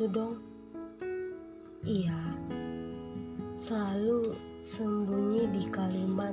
[0.00, 0.40] gitu dong.
[1.84, 2.16] Iya,
[3.60, 4.32] selalu
[4.64, 6.32] sembunyi di kalimat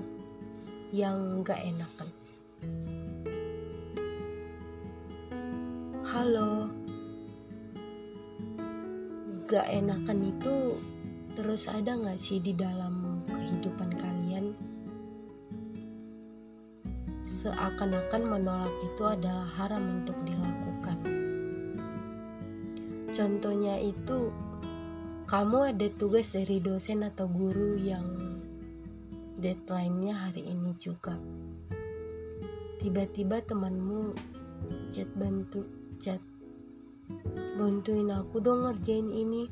[0.96, 2.08] yang gak enakan.
[6.08, 6.72] Halo,
[9.52, 10.80] gak enakan itu
[11.36, 14.55] terus ada gak sih di dalam kehidupan kalian?
[17.44, 20.27] Seakan-akan menolak itu adalah haram untuk.
[23.17, 24.30] Contohnya itu,
[25.25, 28.05] kamu ada tugas dari dosen atau guru yang
[29.41, 31.17] deadline-nya hari ini juga.
[32.77, 34.13] Tiba-tiba temanmu
[34.94, 35.66] chat bantu
[35.98, 36.22] chat
[37.58, 39.49] bantuin aku dong ngerjain ini.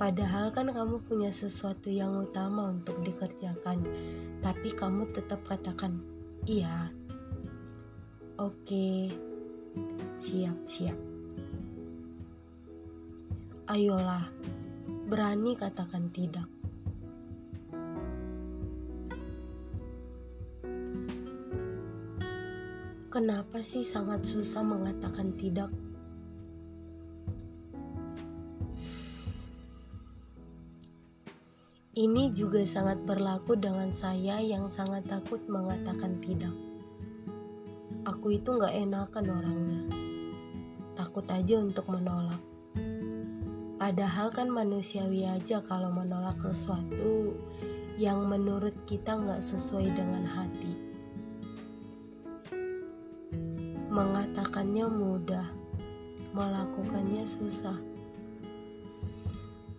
[0.00, 3.84] Padahal kan kamu punya sesuatu yang utama untuk dikerjakan
[4.40, 6.00] tapi kamu tetap katakan
[6.48, 6.88] iya.
[8.40, 9.12] Oke.
[10.24, 11.07] Siap siap
[13.68, 14.24] ayolah
[15.12, 16.48] berani katakan tidak
[23.08, 25.72] Kenapa sih sangat susah mengatakan tidak?
[31.98, 36.54] Ini juga sangat berlaku dengan saya yang sangat takut mengatakan tidak.
[38.06, 39.82] Aku itu gak enakan orangnya.
[40.94, 42.38] Takut aja untuk menolak.
[43.88, 47.32] Padahal kan manusiawi aja kalau menolak sesuatu
[47.96, 50.76] yang menurut kita gak sesuai dengan hati.
[53.88, 55.48] Mengatakannya mudah,
[56.36, 57.80] melakukannya susah.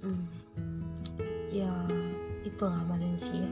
[0.02, 0.26] Hmm,
[1.54, 1.70] ya,
[2.42, 3.46] itulah manusia.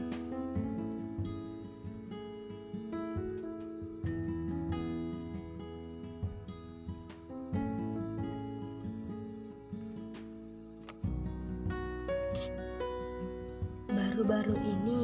[14.28, 15.02] Baru-baru ini,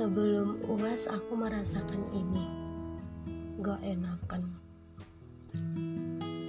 [0.00, 2.48] sebelum UAS, aku merasakan ini
[3.60, 4.48] gak enakan.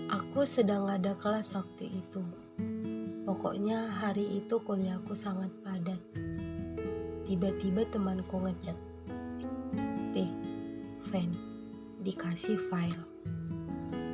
[0.08, 2.24] Aku sedang ada kelas waktu itu.
[3.28, 6.00] Pokoknya hari itu kuliahku sangat padat.
[7.28, 8.80] Tiba-tiba temanku ngechat.
[10.16, 10.24] P,
[11.12, 11.36] Ven,
[12.08, 13.04] dikasih file.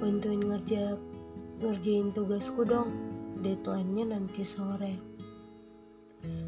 [0.01, 0.97] Bantuin ngerja,
[1.61, 2.89] ngerjain tugasku dong.
[3.37, 5.08] Deadline-nya nanti sore.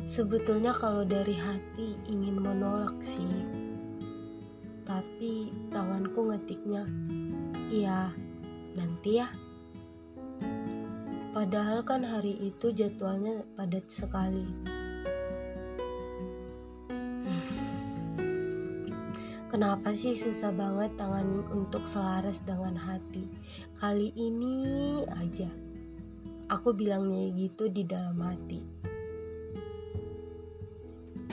[0.10, 3.62] Sebetulnya kalau dari hati ingin menolak sih
[4.92, 6.84] tapi tanganku ngetiknya
[7.72, 8.12] iya
[8.76, 9.32] nanti ya
[11.32, 14.44] padahal kan hari itu jadwalnya padat sekali
[19.52, 23.28] Kenapa sih susah banget tangan untuk selaras dengan hati?
[23.76, 24.64] Kali ini
[25.12, 25.52] aja.
[26.48, 28.64] Aku bilangnya gitu di dalam hati.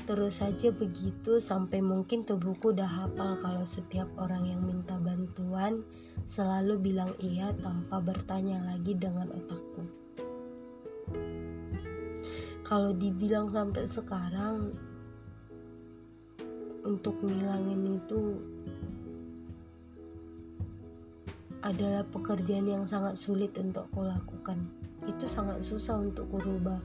[0.09, 5.85] Terus saja begitu sampai mungkin tubuhku udah hafal kalau setiap orang yang minta bantuan
[6.25, 9.85] selalu bilang iya tanpa bertanya lagi dengan otakku.
[12.65, 14.73] Kalau dibilang sampai sekarang
[16.89, 18.41] untuk ngilangin itu
[21.61, 24.57] adalah pekerjaan yang sangat sulit untuk kulakukan.
[25.05, 26.81] Itu sangat susah untuk kurubah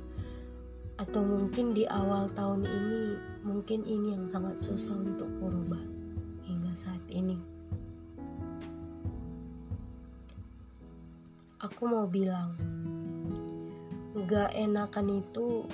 [1.02, 3.04] atau mungkin di awal tahun ini
[3.42, 5.82] mungkin ini yang sangat susah untuk berubah
[6.46, 7.38] hingga saat ini.
[11.64, 12.60] Aku mau bilang
[14.28, 15.66] gak enakan itu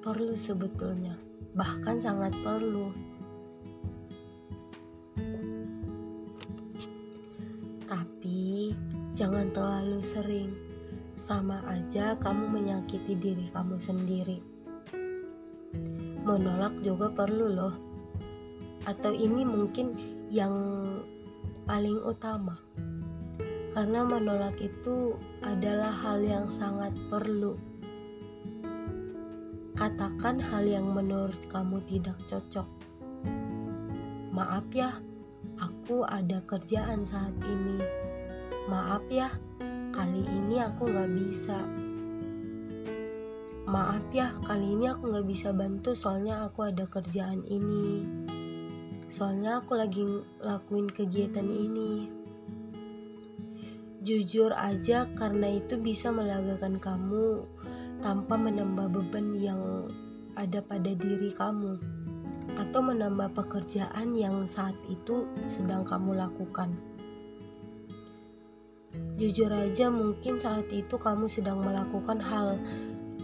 [0.00, 1.14] perlu sebetulnya.
[1.52, 2.88] Bahkan sangat perlu.
[7.84, 8.72] Tapi
[9.12, 10.69] jangan terlalu sering
[11.30, 14.42] sama aja kamu menyakiti diri kamu sendiri.
[16.26, 17.74] Menolak juga perlu loh.
[18.82, 19.94] Atau ini mungkin
[20.26, 20.82] yang
[21.70, 22.58] paling utama.
[23.70, 25.14] Karena menolak itu
[25.46, 27.54] adalah hal yang sangat perlu.
[29.78, 32.66] Katakan hal yang menurut kamu tidak cocok.
[34.34, 34.98] Maaf ya,
[35.62, 37.78] aku ada kerjaan saat ini.
[38.66, 39.30] Maaf ya,
[40.00, 41.60] kali ini aku gak bisa.
[43.68, 48.08] Maaf ya kali ini aku gak bisa bantu soalnya aku ada kerjaan ini.
[49.12, 50.00] Soalnya aku lagi
[50.40, 52.08] lakuin kegiatan ini.
[54.00, 57.44] Jujur aja karena itu bisa melagakan kamu
[58.00, 59.60] tanpa menambah beban yang
[60.32, 61.76] ada pada diri kamu
[62.56, 66.72] atau menambah pekerjaan yang saat itu sedang kamu lakukan
[69.20, 72.56] Jujur aja, mungkin saat itu kamu sedang melakukan hal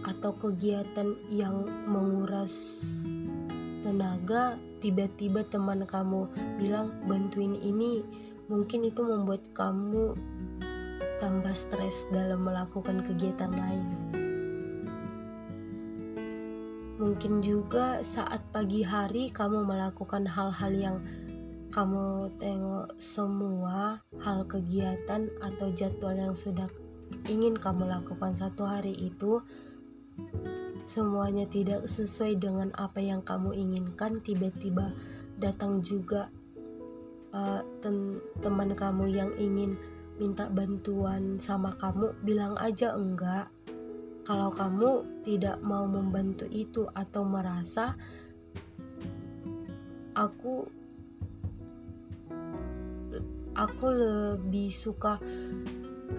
[0.05, 2.85] atau kegiatan yang menguras
[3.81, 4.61] tenaga.
[4.77, 6.29] Tiba-tiba teman kamu
[6.61, 8.05] bilang, "Bantuin ini."
[8.45, 10.13] Mungkin itu membuat kamu
[11.17, 13.87] tambah stres dalam melakukan kegiatan lain.
[17.01, 20.97] Mungkin juga saat pagi hari kamu melakukan hal-hal yang
[21.71, 26.67] kamu tengok semua hal kegiatan atau jadwal yang sudah
[27.27, 29.43] ingin kamu lakukan satu hari itu
[30.87, 34.95] semuanya tidak sesuai dengan apa yang kamu inginkan tiba-tiba
[35.37, 36.31] datang juga
[37.35, 37.61] uh,
[38.41, 39.75] teman kamu yang ingin
[40.17, 43.51] minta bantuan sama kamu bilang aja enggak.
[44.25, 47.95] Kalau kamu tidak mau membantu itu atau merasa
[50.17, 50.67] aku
[53.57, 55.17] aku lebih suka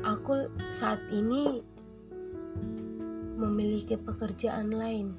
[0.02, 1.62] aku saat ini
[3.38, 5.14] memiliki pekerjaan lain.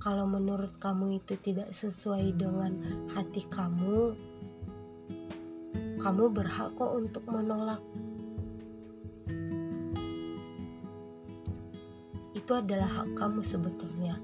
[0.00, 2.76] Kalau menurut kamu itu tidak sesuai dengan
[3.12, 4.16] hati kamu,
[6.00, 7.80] kamu berhak kok untuk menolak.
[12.36, 14.20] Itu adalah hak kamu sebetulnya,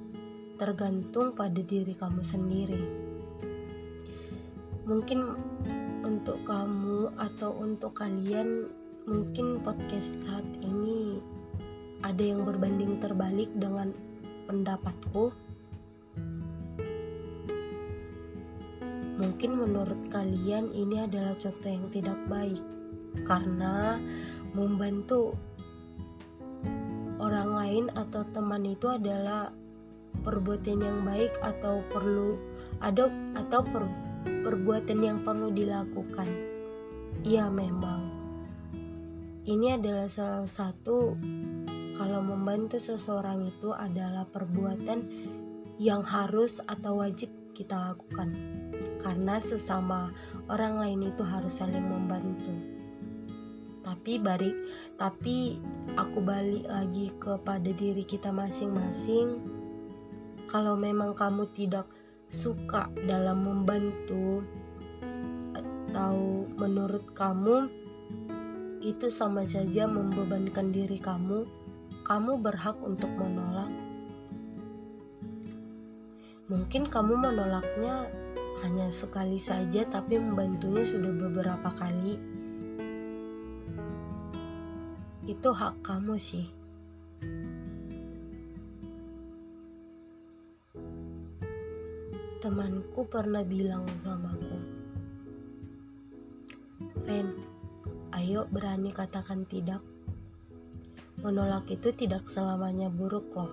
[0.60, 3.09] tergantung pada diri kamu sendiri
[4.90, 5.38] mungkin
[6.02, 8.66] untuk kamu atau untuk kalian
[9.06, 11.22] mungkin podcast saat ini
[12.02, 13.94] ada yang berbanding terbalik dengan
[14.50, 15.30] pendapatku.
[19.22, 22.58] Mungkin menurut kalian ini adalah contoh yang tidak baik
[23.30, 23.94] karena
[24.58, 25.38] membantu
[27.22, 29.54] orang lain atau teman itu adalah
[30.26, 32.34] perbuatan yang baik atau perlu
[32.80, 33.84] ada atau per,
[34.24, 36.28] perbuatan yang perlu dilakukan.
[37.22, 38.10] Ya, memang.
[39.44, 41.16] Ini adalah salah satu
[42.00, 45.04] kalau membantu seseorang itu adalah perbuatan
[45.80, 48.32] yang harus atau wajib kita lakukan.
[49.00, 50.12] Karena sesama
[50.48, 52.52] orang lain itu harus saling membantu.
[53.84, 54.56] Tapi balik
[54.96, 55.60] tapi
[55.96, 59.40] aku balik lagi kepada diri kita masing-masing.
[60.48, 61.84] Kalau memang kamu tidak
[62.30, 64.46] suka dalam membantu
[65.90, 67.66] atau menurut kamu
[68.80, 71.44] itu sama saja membebankan diri kamu,
[72.06, 73.68] kamu berhak untuk menolak.
[76.48, 78.08] Mungkin kamu menolaknya
[78.64, 82.16] hanya sekali saja, tapi membantunya sudah beberapa kali.
[85.28, 86.59] Itu hak kamu sih.
[92.40, 94.56] Temanku pernah bilang sama aku
[97.04, 97.36] Fen,
[98.16, 99.84] ayo berani katakan tidak.
[101.20, 103.52] Menolak itu tidak selamanya buruk loh.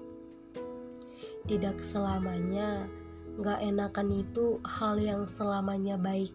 [1.43, 2.87] Tidak selamanya
[3.43, 6.31] gak enakan itu hal yang selamanya baik.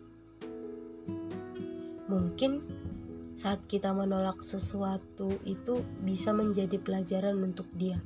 [2.12, 2.60] Mungkin
[3.32, 7.96] saat kita menolak sesuatu itu bisa menjadi pelajaran untuk dia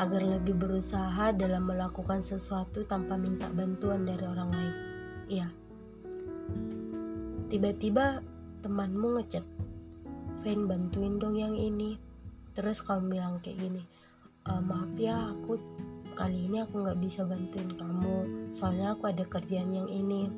[0.00, 4.76] agar lebih berusaha dalam melakukan sesuatu tanpa minta bantuan dari orang lain.
[5.28, 5.48] Iya.
[7.52, 8.24] Tiba-tiba
[8.64, 9.44] temanmu ngechat,
[10.40, 12.00] Fen bantuin dong yang ini.
[12.56, 13.82] Terus kamu bilang kayak gini,
[14.48, 15.60] e, maaf ya aku
[16.12, 18.16] kali ini aku nggak bisa bantuin kamu,
[18.52, 20.28] soalnya aku ada kerjaan yang ini.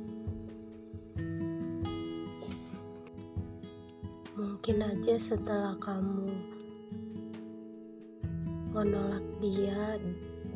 [4.34, 6.54] Mungkin aja setelah kamu
[8.74, 10.02] menolak dia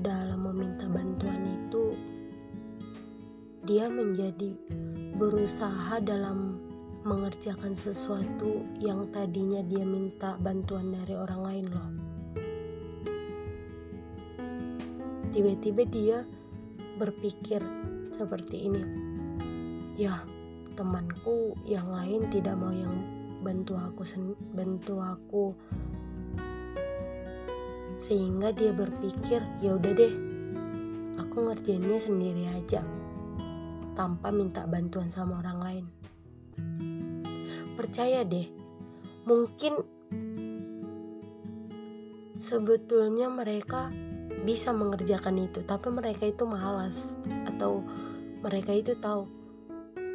[0.03, 1.95] dalam meminta bantuan itu
[3.63, 4.59] dia menjadi
[5.15, 6.59] berusaha dalam
[7.07, 11.91] mengerjakan sesuatu yang tadinya dia minta bantuan dari orang lain loh.
[15.31, 16.19] Tiba-tiba dia
[16.99, 17.63] berpikir
[18.19, 18.83] seperti ini
[19.95, 20.27] ya
[20.75, 22.99] temanku yang lain tidak mau yang
[23.43, 24.03] bantu aku
[24.55, 25.55] bantu aku
[27.99, 30.14] sehingga dia berpikir ya udah deh
[31.19, 32.83] aku ngerjainnya sendiri aja
[33.99, 35.85] tanpa minta bantuan sama orang lain.
[37.75, 38.47] Percaya deh
[39.26, 39.83] mungkin
[42.38, 43.90] sebetulnya mereka
[44.47, 47.19] bisa mengerjakan itu tapi mereka itu malas
[47.50, 47.83] atau
[48.40, 49.26] mereka itu tahu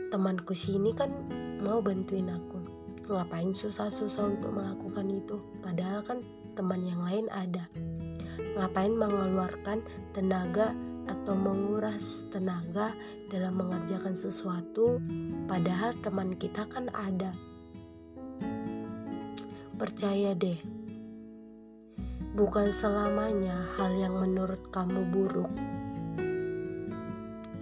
[0.08, 1.12] temanku sini kan
[1.60, 2.64] mau bantuin aku
[3.12, 5.36] ngapain susah-susah untuk melakukan itu?
[5.60, 6.24] Padahal kan
[6.54, 7.66] teman yang lain ada.
[8.58, 9.82] Ngapain mengeluarkan
[10.14, 10.74] tenaga
[11.10, 12.96] atau menguras tenaga
[13.28, 15.04] dalam mengerjakan sesuatu,
[15.50, 17.36] padahal teman kita kan ada.
[19.76, 20.58] Percaya deh,
[22.38, 25.52] bukan selamanya hal yang menurut kamu buruk,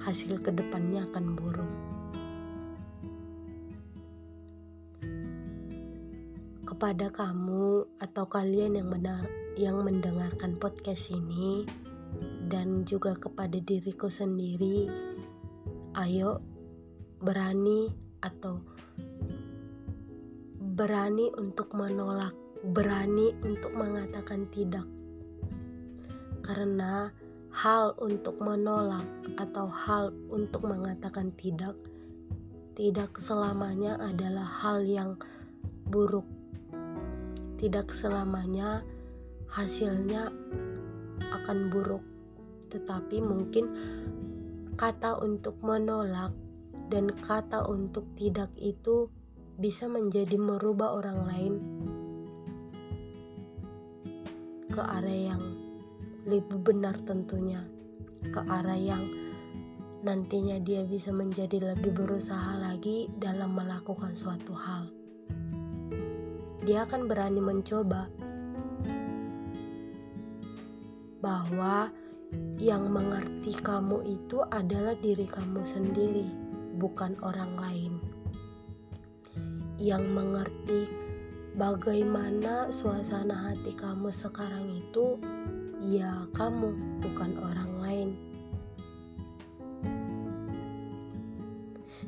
[0.05, 1.90] hasil ke depannya akan buruk.
[6.81, 9.21] Kepada kamu atau kalian yang benar
[9.53, 11.61] yang mendengarkan podcast ini
[12.49, 14.89] dan juga kepada diriku sendiri,
[16.01, 16.41] ayo
[17.21, 17.85] berani
[18.25, 18.65] atau
[20.57, 22.33] berani untuk menolak,
[22.73, 24.89] berani untuk mengatakan tidak.
[26.41, 27.13] Karena
[27.53, 29.05] hal untuk menolak
[29.37, 31.77] atau hal untuk mengatakan tidak
[32.73, 35.13] tidak selamanya adalah hal yang
[35.85, 36.40] buruk.
[37.61, 38.81] Tidak selamanya
[39.53, 40.33] hasilnya
[41.29, 42.01] akan buruk,
[42.73, 43.69] tetapi mungkin
[44.73, 46.33] kata untuk menolak
[46.89, 49.13] dan kata untuk tidak itu
[49.61, 51.53] bisa menjadi merubah orang lain
[54.71, 55.43] ke arah yang
[56.25, 57.61] lebih benar tentunya,
[58.25, 59.03] ke arah yang
[60.01, 65.00] nantinya dia bisa menjadi lebih berusaha lagi dalam melakukan suatu hal.
[66.61, 68.05] Dia akan berani mencoba
[71.21, 71.89] bahwa
[72.61, 76.29] yang mengerti kamu itu adalah diri kamu sendiri,
[76.77, 77.93] bukan orang lain.
[79.81, 80.81] Yang mengerti
[81.57, 85.17] bagaimana suasana hati kamu sekarang itu,
[85.81, 88.09] ya kamu, bukan orang lain.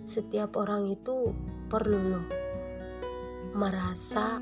[0.05, 1.33] Setiap orang itu
[1.73, 2.42] perlu loh
[3.53, 4.41] merasa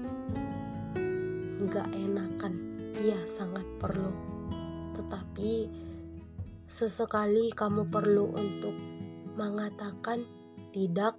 [1.62, 2.54] nggak enakan,
[3.00, 4.32] iya sangat perlu
[5.02, 5.66] tetapi
[6.70, 8.76] sesekali kamu perlu untuk
[9.36, 10.24] mengatakan
[10.72, 11.18] tidak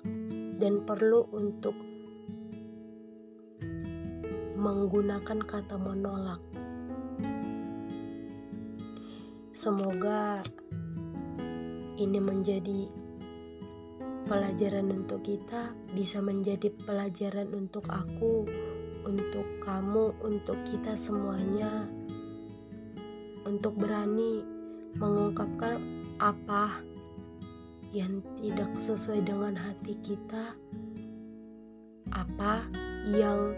[0.63, 1.75] dan perlu untuk
[4.57, 6.39] menggunakan kata menolak.
[9.51, 10.47] Semoga
[11.99, 12.87] ini menjadi
[14.27, 18.47] pelajaran untuk kita, bisa menjadi pelajaran untuk aku,
[19.07, 21.87] untuk kamu, untuk kita semuanya.
[23.43, 24.47] Untuk berani
[24.99, 25.83] mengungkapkan
[26.23, 26.79] apa
[27.91, 30.55] yang tidak sesuai dengan hati kita,
[32.15, 32.65] apa
[33.11, 33.53] yang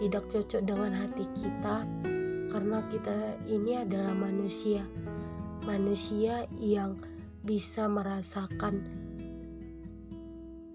[0.00, 1.84] tidak cocok dengan hati kita,
[2.48, 4.82] karena kita ini adalah manusia,
[5.68, 6.96] manusia yang
[7.44, 8.99] bisa merasakan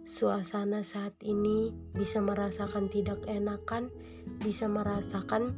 [0.05, 3.91] suasana saat ini, bisa merasakan tidak enakan,
[4.39, 5.57] bisa merasakan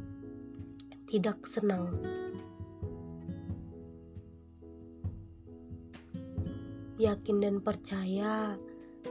[1.06, 2.00] tidak senang.
[6.98, 8.58] yakin dan percaya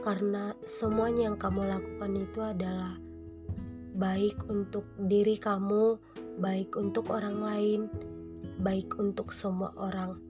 [0.04, 3.00] karena semuanya yang kamu lakukan itu adalah
[3.98, 5.98] baik untuk diri kamu,
[6.38, 7.80] baik untuk orang lain,
[8.62, 10.27] baik untuk semua orang.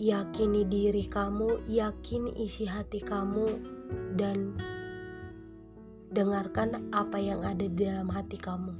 [0.00, 3.44] Yakini diri kamu, yakini isi hati kamu,
[4.16, 4.56] dan
[6.08, 8.72] dengarkan apa yang ada di dalam hati kamu.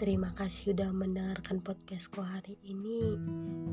[0.00, 3.20] Terima kasih sudah mendengarkan podcastku hari ini.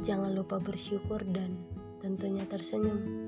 [0.03, 1.55] Jangan lupa bersyukur dan
[2.03, 3.24] tentunya tersenyum.